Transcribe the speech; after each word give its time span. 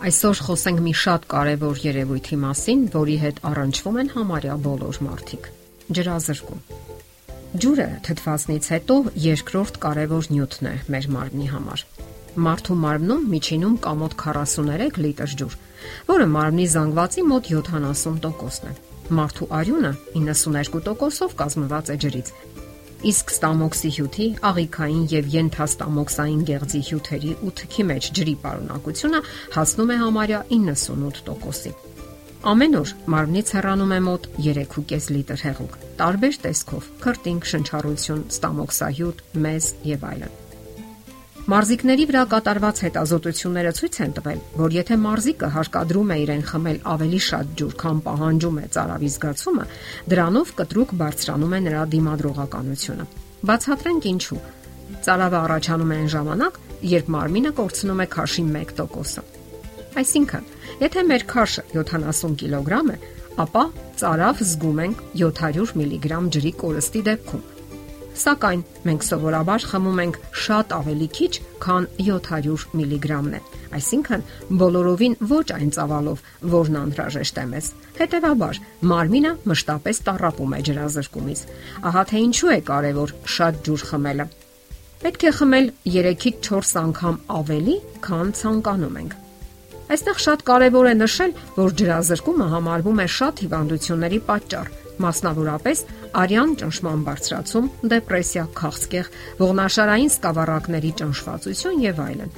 Այսօր 0.00 0.38
խոսենք 0.46 0.78
մի 0.80 0.92
շատ 0.96 1.24
կարևոր 1.28 1.80
երևույթի 1.84 2.36
մասին, 2.40 2.84
որի 2.94 3.16
հետ 3.20 3.40
առնչվում 3.50 3.96
են 4.00 4.06
համարյա 4.14 4.54
բոլոր 4.64 4.98
մարդիկ՝ 5.06 5.48
ջրազրկում։ 5.98 6.62
Ջուրը 7.64 7.86
թթվասնից 8.06 8.68
հետո 8.72 8.96
երկրորդ 9.24 9.80
կարևոր 9.82 10.30
նյութն 10.32 10.70
է 10.70 10.72
մեր 10.94 11.08
մարմնի 11.16 11.50
համար։ 11.52 11.84
Մարդու 12.48 12.78
մարմնում 12.86 13.28
միջինում 13.34 13.76
կա 13.84 13.92
մոտ 14.00 14.16
43 14.24 15.00
լիտր 15.04 15.36
ջուր, 15.42 15.58
որը 16.08 16.30
մարմնի 16.40 16.66
զանգվածի 16.80 17.26
մոտ 17.34 17.52
70%-ն 17.60 18.72
է։ 18.72 18.74
Մարդու 19.20 19.50
արյունը 19.60 19.92
92%-ով 20.16 21.36
կազմված 21.44 21.92
է 21.92 22.00
ջրից, 22.06 22.32
իսկ 23.08 23.30
ստամոքսի 23.32 23.90
հյութի, 23.96 24.26
աղիքային 24.50 25.04
եւ 25.10 25.30
ենթաստամոքսային 25.34 26.42
գեղձի 26.50 26.80
հյութերի 26.90 27.32
ու 27.46 27.52
թքի 27.60 27.86
մեջ 27.90 28.10
ջրի 28.18 28.34
պարունակությունը 28.44 29.22
հասնում 29.56 29.94
է 29.94 29.96
համարյա 30.02 30.42
98%-ի։ 30.50 31.72
Ամեն 32.50 32.76
օր 32.80 32.92
մարմնից 33.14 33.54
հեռանում 33.56 33.96
է 33.96 34.00
մոտ 34.10 34.28
3.5 34.44 35.10
լիտր 35.16 35.42
հեղուկ, 35.48 35.74
տարբեր 36.00 36.38
տեսքով՝ 36.44 36.92
քրտինգ, 37.04 37.50
շնչառություն, 37.54 38.22
ստամոքսահյութ, 38.36 39.26
մեզ 39.44 39.74
եւ 39.90 40.08
այլն։ 40.12 40.49
Մարզիկների 41.50 42.04
վրա 42.06 42.20
կատարված 42.30 42.80
հետազոտությունները 42.84 43.70
ցույց 43.74 43.96
են 44.04 44.12
տվել, 44.16 44.42
որ 44.60 44.74
եթե 44.76 44.98
մարզիկը 45.02 45.48
հարկադրում 45.54 46.12
է 46.14 46.18
իրեն 46.22 46.44
խմել 46.50 46.78
ավելի 46.92 47.20
շատ 47.26 47.48
ջուր, 47.58 47.72
քան 47.80 48.02
պահանջում 48.04 48.60
է 48.60 48.66
ծարավի 48.76 49.10
զգացումը, 49.14 49.64
դրանով 50.12 50.52
կտրուկ 50.60 50.94
բարձրանում 51.00 51.56
է 51.58 51.60
նրա 51.66 51.82
դիմադրողականությունը։ 51.96 53.06
Բացատրենք 53.50 54.08
ինչու։ 54.12 54.40
Ծարավը 55.10 55.38
առաջանում 55.40 55.90
է 55.90 55.98
այն 56.00 56.10
ժամանակ, 56.14 56.60
երբ 56.94 57.12
մարմինը 57.18 57.52
կորցնում 57.58 58.02
է 58.04 58.06
քաշի 58.14 58.44
1%-ը։ 58.46 59.24
Այսինքն, 60.00 60.50
եթե 60.86 61.08
մեր 61.10 61.24
քաշը 61.34 61.64
70 61.74 62.36
կիլոգրամ 62.44 62.94
է, 62.94 63.00
ապա 63.42 63.64
ծարավ 63.98 64.44
զգում 64.46 64.84
ենք 64.86 65.02
700 65.24 65.80
միլիգրամ 65.82 66.30
ջրի 66.36 66.52
կորստի 66.62 67.02
դեպքում։ 67.10 67.48
Սակայն 68.20 68.62
մենք 68.84 69.04
սովորաբար 69.06 69.64
խմում 69.70 70.00
ենք 70.02 70.16
շատ 70.44 70.72
ավելի 70.76 71.06
քիչ, 71.16 71.30
քան 71.64 71.86
700 72.08 72.64
միլիգրամն 72.80 73.36
է։ 73.38 73.40
Այսինքն, 73.78 74.24
բոլորովին 74.60 75.14
ոչ 75.30 75.46
այն 75.56 75.70
ծավալով, 75.76 76.20
որն 76.54 76.76
անհրաժեշտ 76.80 77.40
է 77.40 77.44
մեզ։ 77.54 77.70
Հետևաբար, 78.00 78.60
մարմինը 78.90 79.32
մշտապես 79.52 80.02
տարապում 80.10 80.54
է 80.58 80.60
ջրազրկումից։ 80.68 81.44
Ահա 81.90 82.04
թե 82.10 82.22
ինչու 82.26 82.52
է 82.56 82.60
կարևոր 82.70 83.14
շատ 83.36 83.64
ջուր 83.70 83.86
խմելը։ 83.90 84.28
Պետք 85.00 85.22
է 85.24 85.32
խմել 85.40 85.72
3-ից 85.88 86.40
4 86.50 86.72
անգամ 86.84 87.20
ավելի, 87.40 87.76
քան 88.04 88.32
ցանկանում 88.40 89.00
ենք։ 89.00 89.18
Այստեղ 89.90 90.18
շատ 90.22 90.42
կարևոր 90.50 90.86
է 90.90 90.94
նշել, 91.00 91.32
որ 91.56 91.72
ջրազրկումը 91.80 92.46
համարվում 92.52 93.00
է 93.00 93.06
շատ 93.16 93.40
հիվանդությունների 93.44 94.20
պատճառ, 94.28 94.68
մասնավորապես 95.04 95.82
արյան 96.22 96.52
ճնշման 96.60 97.04
բարձրացում, 97.10 97.70
դեպրեսիա, 97.94 98.44
քաղցկեղ, 98.60 99.10
ողնաշարային 99.40 100.12
սկավառակների 100.16 100.92
ճնշվածություն 101.00 101.80
եւ 101.86 102.02
այլն։ 102.06 102.36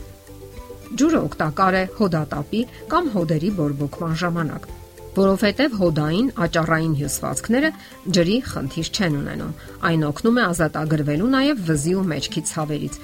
Ջուրը 0.92 1.20
օգտակար 1.26 1.74
է 1.80 1.82
հոդատապի 1.98 2.62
կամ 2.92 3.10
հոդերի 3.16 3.50
բորբոքման 3.58 4.16
ժամանակ 4.22 4.70
որովհետև 5.12 5.74
հոդային 5.76 6.28
աճառային 6.44 6.92
հյուսվածքները 7.00 7.70
ջրի 8.16 8.36
խնդիր 8.48 8.88
չեն 8.96 9.18
ունենում։ 9.18 9.50
Այն 9.88 10.06
օգնում 10.08 10.38
է 10.40 10.44
ազատագրվելու 10.52 11.28
նաև 11.34 11.60
վզի 11.68 11.92
ու 12.00 12.04
մեջքի 12.12 12.42
ցավերից։ 12.52 12.96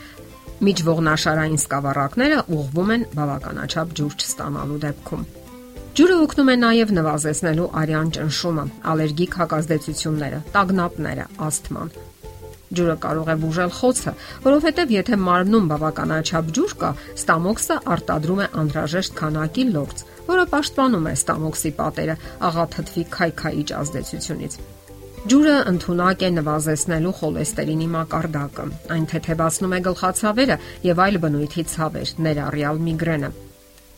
Միջողնաշարային 0.69 1.61
սկավառակները 1.65 2.39
ուղղվում 2.59 2.95
են 2.97 3.05
բավականաչափ 3.19 3.93
ջուր 4.01 4.17
չստանալու 4.25 4.81
դեպքում։ 4.89 5.29
Ջուրը 5.99 6.17
օգնում 6.23 6.51
է 6.53 6.55
նաև 6.63 6.91
նվազեցնելու 6.95 7.65
արյան 7.81 8.11
ճնշումը, 8.15 8.65
ալերգիկ 8.91 9.33
հակազդեցությունները, 9.39 10.37
տագնապները, 10.55 11.25
ասթման։ 11.47 11.89
Ջուրը 12.79 12.95
կարող 13.03 13.31
է 13.33 13.37
բուժել 13.43 13.73
խոցը, 13.79 14.13
որովհետև 14.45 14.93
եթե 14.95 15.19
մարմնում 15.25 15.67
բավականաչափ 15.73 16.53
ջուր 16.59 16.77
կա, 16.83 16.91
ստամոքսը 17.19 17.79
արտադրում 17.97 18.43
է 18.45 18.47
անհրաժեշտ 18.63 19.19
քանակի 19.19 19.65
լորձ, 19.75 20.05
որը 20.29 20.45
պաշտպանում 20.55 21.11
է 21.11 21.17
ստամոքսի 21.19 21.75
պատերը 21.83 22.17
աղաթթվի 22.53 23.05
քայքայիչ 23.19 23.69
ազդեցությունից։ 23.83 24.59
Ջուրը 25.29 25.57
ընդունակ 25.73 26.23
է 26.23 26.33
նվազեցնելու 26.39 27.17
խոլեստերինի 27.19 27.91
մակարդակը։ 27.99 28.71
Այն 28.95 29.11
թեթևացնում 29.19 29.75
է 29.75 29.83
գլխացավերը 29.91 30.63
եւ 30.93 31.05
այլ 31.09 31.21
բնույթի 31.27 31.69
ցավեր, 31.75 32.17
ներառյալ 32.29 32.83
միգրենը։ 32.87 33.35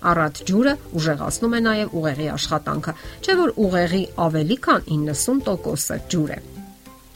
Առատ 0.00 0.40
ջուրը 0.48 0.72
ուժեղացնում 1.00 1.56
է 1.58 1.60
նաև 1.66 1.98
ուղեղի 2.00 2.30
աշխատանքը, 2.36 2.96
չէ՞ 3.20 3.36
որ 3.40 3.52
ուղեղի 3.66 4.04
ավելի 4.28 4.56
քան 4.68 4.88
90%-ը 4.94 6.00
ջուր 6.14 6.32
է։ 6.36 6.40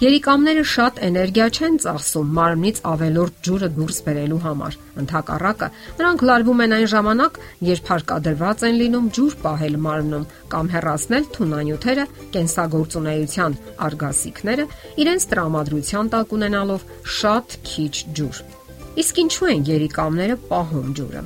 Երիկամները 0.02 0.62
շատ 0.68 0.96
էներգիա 1.06 1.44
չեն 1.54 1.76
ծախսում 1.84 2.30
մարմնից 2.36 2.78
ավելորդ 2.90 3.36
ջուրը 3.46 3.68
դուրս 3.76 3.98
բերելու 4.06 4.38
համար։ 4.42 4.76
Ընթակառակը, 5.02 5.68
նրանք 6.00 6.24
լարվում 6.28 6.62
են 6.64 6.74
այն 6.78 6.88
ժամանակ, 6.92 7.38
երբ 7.68 7.92
հարկադրված 7.92 8.64
են 8.68 8.76
լինում 8.80 9.06
ջուր 9.18 9.36
պահել 9.44 9.78
մարմնում 9.86 10.26
կամ 10.54 10.72
հեռացնել 10.74 11.30
թունանյութերը, 11.38 12.08
կենսագործունեության 12.34 13.56
արգասիքները, 13.86 14.66
իրենց 15.04 15.28
տրամադրության 15.30 16.12
տակ 16.18 16.36
ունենալով 16.40 16.84
շատ 17.22 17.56
քիչ 17.70 17.94
ջուր։ 18.18 18.44
Իսկ 19.04 19.24
ինչու 19.24 19.50
են 19.54 19.64
երիկամները 19.70 20.38
պահում 20.50 20.92
ջուրը։ 20.98 21.24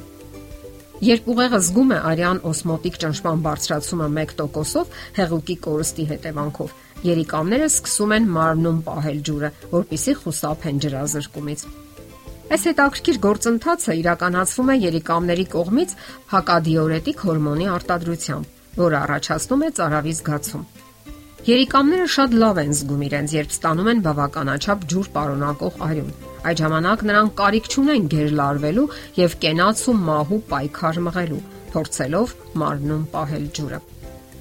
Երբ 0.98 1.28
ուղեղը 1.30 1.58
զգում 1.62 1.92
է 1.94 1.98
արյան 2.10 2.38
օսմոտիկ 2.48 2.96
ճնշման 3.02 3.42
բարձրացումը 3.44 4.06
1%-ով 4.14 4.96
հեղուկի 5.18 5.54
կորստի 5.66 6.06
հետևանքով, 6.08 6.72
երիկամները 7.06 7.68
սկսում 7.70 8.14
են 8.16 8.26
մարմնում 8.34 8.80
պահել 8.88 9.20
ջուրը, 9.28 9.50
որpիսի 9.76 10.14
խուսափեն 10.22 10.82
ջրազրկումից։ 10.84 11.64
Այս 12.48 12.66
հետաքրքիր 12.72 13.22
գործընթացը 13.28 13.96
իրականացվում 14.02 14.74
է 14.74 14.76
երիկամների 14.88 15.46
կողմից 15.54 15.96
հակադիորետիկ 16.34 17.24
հորմոնի 17.28 17.70
արտադրությամբ, 17.78 18.52
որը 18.82 19.00
առաջացնում 19.04 19.64
է 19.68 19.72
ծարավի 19.78 20.18
զգացում։ 20.18 20.68
Երիկամները 21.46 22.06
շատ 22.12 22.32
լավ 22.42 22.58
են 22.60 22.72
զգում 22.78 23.02
իրենց, 23.06 23.34
երբ 23.36 23.52
ստանում 23.54 23.90
են 23.92 24.00
բավականաչափ 24.06 24.80
ջուր 24.90 25.10
պարունակող 25.14 25.76
արյուն։ 25.86 26.10
Այդ 26.50 26.62
ժամանակ 26.62 27.04
նրանք 27.10 27.36
կարիք 27.38 27.68
չունեն 27.72 28.08
գերլարվելու 28.14 28.88
եւ 29.22 29.36
կենաց 29.44 29.84
ու 29.92 29.96
մահու 30.08 30.40
պայքար 30.50 31.00
մղելու, 31.08 31.44
փորձելով 31.76 32.34
մարմնում 32.64 33.06
պահել 33.14 33.46
ջուրը։ 33.58 33.80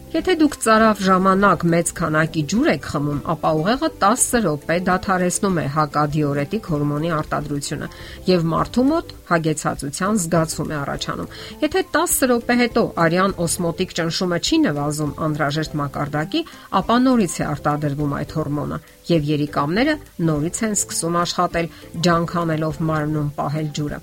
Եթե 0.08 0.34
դուք 0.40 0.54
ծարավ 0.64 1.00
ժամանակ 1.04 1.64
մեծ 1.72 1.90
քանակի 1.98 2.42
ջուր 2.52 2.68
եք 2.74 2.86
խմում, 2.92 3.18
ապա 3.34 3.50
ուղեղը 3.60 3.90
10 4.04 4.22
րոպե 4.46 4.78
դադարեցնում 4.88 5.58
է 5.60 5.66
հակադիորետիկ 5.74 6.70
հորմոնի 6.72 7.12
արտադրությունը 7.18 7.90
եւ 8.30 8.46
մարդու 8.54 8.86
մոտ 8.92 9.12
հագեցածության 9.34 10.22
զգացում 10.24 10.72
է 10.72 10.78
առաջանում։ 10.80 11.32
Եթե 11.68 11.84
10 12.00 12.16
րոպե 12.32 12.58
հետո 12.64 12.84
արյան 13.04 13.36
օսմոտիկ 13.48 13.96
ճնշումը 14.00 14.40
չի 14.48 14.64
նվազում 14.64 15.16
անհրաժեշտ 15.28 15.80
մակարդակի, 15.84 16.44
ապա 16.80 17.00
նորից 17.04 17.36
է 17.44 17.48
արտադրվում 17.52 18.20
այդ 18.24 18.38
հորմոնը 18.40 18.84
եւ 19.12 19.32
երիկամները 19.36 19.98
նորից 20.32 20.62
են 20.72 20.78
սկսում 20.80 21.24
աշխատել 21.28 21.74
ջանքանելով 22.08 22.86
մարմնում 22.92 23.34
պահել 23.42 23.76
ջուրը։ 23.76 24.02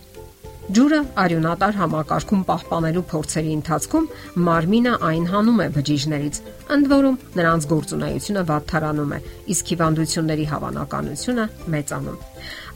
Ջուրը 0.64 0.98
արյունատար 1.20 1.74
համակարգում 1.76 2.42
պահպանելու 2.48 3.00
փորձերի 3.10 3.50
ընթացքում 3.54 4.04
մարմինը 4.46 4.92
այն 5.08 5.26
հանում 5.28 5.58
է 5.60 5.66
բջիջներից, 5.74 6.38
ընդ 6.72 6.86
որում 6.92 7.18
նրանց 7.36 7.66
գործունեությունը 7.72 8.44
վատթարանում 8.48 9.12
է, 9.12 9.18
իսկ 9.52 9.72
հիվանդությունների 9.74 10.46
հավանականությունը 10.54 11.44
մեծանում։ 11.74 12.22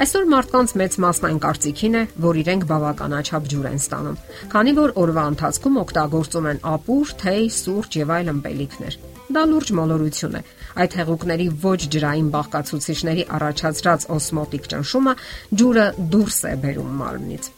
Այսօր 0.05 0.29
մարդկանց 0.37 0.75
մեծ 0.83 0.99
մասն 1.09 1.29
այն 1.29 1.41
կարծիքին 1.49 1.97
է, 1.97 2.03
որ 2.29 2.41
իրենք 2.45 2.67
բավականաչափ 2.69 3.49
ջուր 3.49 3.69
են 3.73 3.81
ստանում, 3.81 4.21
քանի 4.53 4.73
որ 4.79 4.93
օրվա 5.09 5.25
ընթացքում 5.33 5.81
օգտագործում 5.89 6.49
են 6.53 6.61
ապուր, 6.77 7.15
թեյ, 7.25 7.45
սուրճ 7.57 7.99
եւ 8.05 8.13
այլ 8.19 8.33
ըմպելիքներ։ 8.37 8.99
Դա 9.29 9.43
լուրջ 9.49 9.73
մոլորություն 9.77 10.39
է։ 10.39 10.43
Այդ 10.79 10.95
հեղուկների 10.99 11.49
ոչ 11.65 11.81
ջրային 11.93 12.31
բաղկացուցիչների 12.37 13.29
առաջացրած 13.39 14.09
օսմոտիկ 14.17 14.73
ճնշումը 14.73 15.15
ջուրը 15.61 15.87
դուրս 16.17 16.43
է 16.49 16.55
բերում 16.65 16.99
մարմնից։ 17.03 17.55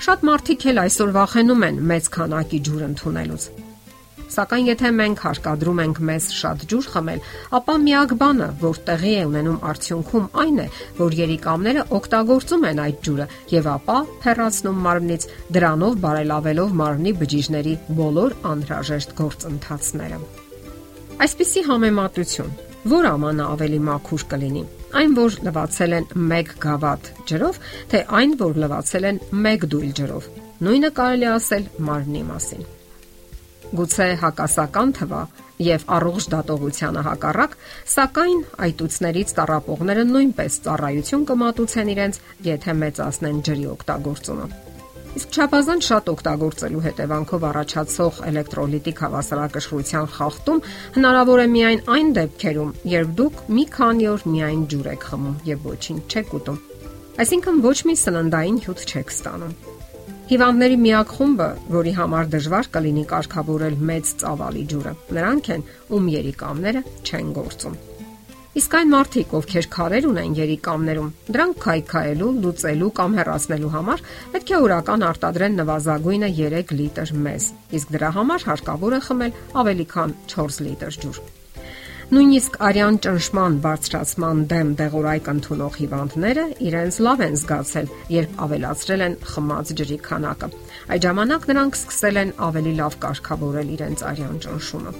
Շատ 0.00 0.22
մարդիկ 0.24 0.62
էլ 0.70 0.78
այսօր 0.80 1.10
վախենում 1.12 1.64
են 1.66 1.80
մեծ 1.90 2.06
քանակի 2.14 2.58
ջուր 2.66 2.84
ընդունելուց։ 2.86 3.42
Սակայն 4.30 4.70
եթե 4.70 4.92
մենք 4.96 5.20
հարկադրում 5.26 5.82
ենք 5.84 6.00
մեզ 6.08 6.28
շատ 6.38 6.64
ջուր 6.70 6.88
խմել, 6.94 7.20
ապա 7.58 7.74
միակ 7.84 8.14
բանը, 8.22 8.48
որ 8.62 8.80
տեղի 8.88 9.12
է 9.18 9.26
ունենում 9.28 9.58
արդյունքում, 9.72 10.30
այն 10.44 10.62
է, 10.64 10.66
որ 11.02 11.18
երիկամները 11.20 11.84
օգտագործում 12.00 12.66
են 12.70 12.82
այդ 12.86 13.04
ջուրը 13.10 13.28
եւ 13.58 13.70
ապա 13.74 13.98
փեռացնում 14.24 14.82
մարմնից, 14.88 15.28
դրանով 15.58 16.00
բարելավելով 16.06 16.76
մարմնի 16.80 17.16
բջիջների 17.20 17.78
բոլոր 18.00 18.36
անհրաժեշտ 18.54 19.16
գործընթացները։ 19.20 20.20
Այսպիսի 21.28 21.68
համեմատություն, 21.68 22.54
որ 22.96 23.14
ամանա 23.16 23.54
ավելի 23.58 23.88
մաքուր 23.90 24.30
կլինի 24.32 24.68
այն 24.98 25.12
որ 25.16 25.36
լվացել 25.46 25.92
են 25.96 26.06
1 26.38 26.52
գավաթ 26.62 27.10
ջրով, 27.30 27.58
թե 27.90 27.98
այն 28.20 28.32
որ 28.40 28.56
լվացել 28.64 29.04
են 29.10 29.20
1 29.50 29.66
դույլ 29.74 29.92
ջրով։ 30.00 30.28
Նույնը 30.66 30.90
կարելի 30.98 31.28
ասել 31.30 31.68
մարմնի 31.88 32.22
մասին։ 32.30 32.64
Գուցե 33.80 34.08
հակասական 34.24 34.94
թվա 34.98 35.20
եւ 35.62 35.84
առողջ 35.96 36.26
դատողությանը 36.34 37.04
հակառակ, 37.06 37.54
սակայն 37.94 38.40
այտուցներից 38.66 39.34
տարապողները 39.38 40.06
նույնպես 40.10 40.58
ծառայություն 40.66 41.28
կմատուցեն 41.30 41.94
իրենց, 41.94 42.20
եթե 42.50 42.76
մեծացնեն 42.82 43.40
ջրի 43.46 43.70
օգտագործումը։ 43.76 44.69
Իսկ 45.10 45.32
չափազանց 45.34 45.86
շատ 45.90 46.08
օգտագործելու 46.12 46.82
հետևանքով 46.84 47.46
առաջացող 47.48 48.18
էլեկտրոլիտիկ 48.30 49.00
հավասարակշռության 49.04 50.06
խախտում 50.14 50.62
հնարավոր 50.96 51.42
է 51.42 51.46
միայն 51.54 51.82
այն 51.96 52.12
դեպքերում, 52.20 52.70
երբ 52.92 53.10
դուք 53.18 53.42
մի 53.56 53.64
քանի 53.74 54.06
օր 54.12 54.24
միայն 54.36 54.62
ջուր 54.70 54.88
եք 54.94 55.08
խմում 55.10 55.36
եւ 55.50 55.66
ոչինչ 55.70 56.00
չեք 56.14 56.32
ուտում։ 56.38 56.62
Այսինքն 57.26 57.60
ոչ 57.66 57.76
մի 57.90 57.98
սննդային 58.06 58.62
հյութ 58.70 58.86
չեք 58.86 59.14
ստանում։ 59.18 59.54
Հիվանդների 60.30 60.76
միակ 60.86 61.14
խումբը, 61.18 61.46
որի 61.74 61.92
համար 61.98 62.28
դժվար 62.38 62.72
կլինի 62.78 63.06
կարգավորել 63.10 63.80
մեծ 63.90 64.16
ծավալի 64.22 64.66
ջուրը, 64.70 64.96
նրանք 65.18 65.54
են, 65.58 65.70
ում 65.90 66.10
երիկամները 66.20 66.88
չեն 67.02 67.32
գործում։ 67.40 67.80
Իսկ 68.50 68.72
այն 68.74 68.88
մարդիկ, 68.90 69.32
ովքեր 69.38 69.66
քարեր 69.70 70.06
ունեն 70.08 70.32
երիկամներում, 70.34 71.10
դրանք 71.30 71.58
քայքայելու, 71.62 72.30
լուծելու 72.42 72.88
կամ 72.98 73.12
հեռացնելու 73.20 73.68
համար 73.74 74.00
պետք 74.32 74.48
է 74.50 74.56
օրական 74.64 75.04
արտադրեն 75.06 75.54
նվազագույնը 75.60 76.30
3 76.38 76.72
լիտր 76.80 77.12
մեզ, 77.26 77.46
իսկ 77.78 77.92
դրա 77.94 78.10
համար 78.16 78.46
հարկավոր 78.50 78.96
է 78.98 79.00
խմել 79.06 79.36
ավելի 79.62 79.86
քան 79.94 80.14
4 80.34 80.58
լիտր 80.66 80.98
ջուր։ 81.04 81.20
Նույնիսկ 82.10 82.56
արյան 82.66 82.96
ճնշման 83.06 83.60
բարձրացման 83.62 84.38
դեմ 84.50 84.74
դեղորայք 84.82 85.30
ընդունող 85.30 85.78
հիվանդները 85.84 86.46
իրենց 86.66 86.98
լավ 87.06 87.22
են 87.28 87.38
զգացել, 87.38 87.92
երբ 88.16 88.42
ավելացրել 88.50 89.06
են 89.06 89.16
խմած 89.30 89.72
ջրի 89.78 90.00
քանակը։ 90.10 90.50
Այդ 90.90 91.06
ժամանակ 91.06 91.48
նրանք 91.54 91.80
սկսել 91.84 92.20
են 92.26 92.36
ավելի 92.50 92.74
լավ 92.82 93.00
կարգավորել 93.06 93.74
իրենց 93.78 94.06
արյան 94.10 94.44
ճնշումը։ 94.48 94.98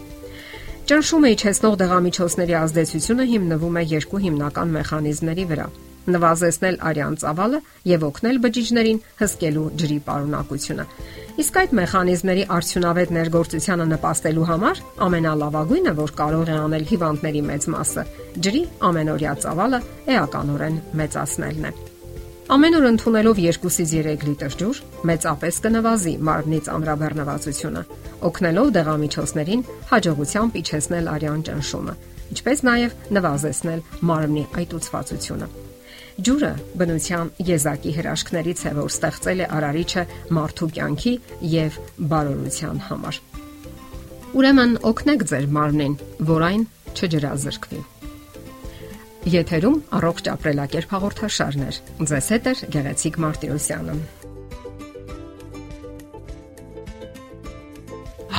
Ճնշումը 0.91 1.29
իջեցնող 1.31 1.75
դեղամիջոցների 1.79 2.55
ազդեցությունը 2.59 3.25
հիմնվում 3.31 3.77
է 3.79 3.83
երկու 3.91 4.21
հիմնական 4.25 4.73
մեխանիզմների 4.75 5.45
վրա՝ 5.51 5.67
նվազեցնել 6.15 6.79
արյան 6.91 7.19
ծավալը 7.23 7.61
եւ 7.91 8.07
օգնել 8.09 8.41
բջիջներին 8.47 8.99
հսկելու 9.21 9.67
ջրի 9.83 9.99
պարունակությունը։ 10.09 10.87
Իսկ 11.45 11.61
այդ 11.63 11.77
մեխանիզմների 11.81 12.49
արդյունավետ 12.57 13.15
ներգործությանը 13.21 13.87
նպաստելու 13.93 14.49
համար 14.51 14.83
ամենալավագույնը, 15.07 15.95
որ 16.01 16.17
կարող 16.25 16.51
է 16.51 16.59
անել 16.65 16.89
հիվանդների 16.91 17.45
մեծ 17.53 17.71
մասը, 17.77 18.07
ջրի 18.49 18.65
ամենօրյա 18.91 19.39
ծավալը 19.47 19.83
էականորեն 20.19 20.83
մեծացնելն 21.05 21.71
է։ 21.71 21.90
Ամեն 22.51 22.75
օր 22.81 22.85
ընդունելով 22.89 23.39
2-ից 23.39 23.91
3 23.95 24.25
լիտր 24.27 24.55
ջուր 24.59 24.79
մեծապես 25.07 25.59
կնվազի 25.67 26.15
մարմնի 26.27 26.59
ծանրաբեռնվածությունը, 26.67 27.83
օգնելով 28.27 28.73
դեղամիջոցներին 28.77 29.63
հաջողությամբ 29.91 30.57
իջեցնել 30.61 31.11
արյան 31.13 31.45
ճնշումը, 31.47 31.95
ինչպես 32.35 32.63
նաև 32.67 32.97
նվազեցնել 33.19 33.85
մարմնի 34.11 34.45
այտուցվածությունը։ 34.63 35.49
Ջուրը 36.27 36.51
բնության 36.83 37.31
եզակի 37.53 37.95
հրաշքներից 38.01 38.65
է, 38.67 38.75
որ 38.81 38.91
ստեղծել 38.91 39.45
է 39.47 39.49
արարիչը 39.61 40.07
մարդու 40.41 40.71
կյանքի 40.75 41.15
եւ 41.55 41.79
բարօրության 42.11 42.83
համար։ 42.91 43.23
Ուրեմն 44.41 44.77
օգնեք 44.91 45.27
ձեր 45.31 45.49
մարմնին, 45.55 45.97
որ 46.35 46.47
այն 46.51 46.69
չջրազրկվի։ 46.99 48.00
Եթերում 49.29 49.77
առողջ 49.99 50.29
ապրելակերպ 50.33 50.93
հաղորդաշարներ։ 50.97 51.79
Ձեզ 52.09 52.29
հետ 52.33 52.47
է 52.49 52.55
Գեղեցիկ 52.73 53.19
Մարտիրոսյանը։ 53.21 53.97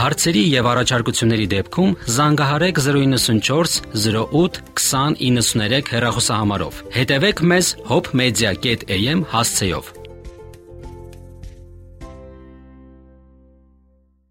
Հարցերի 0.01 0.43
եւ 0.49 0.67
առաջարկությունների 0.71 1.47
դեպքում 1.51 1.95
զանգահարեք 2.17 2.81
094 2.87 3.77
08 4.01 4.61
2093 4.81 5.93
հեռախոսահամարով։ 5.93 6.83
Հետևեք 6.97 7.45
մեզ 7.53 7.73
hopmedia.am 7.91 9.27
հասցեով։ 9.35 10.00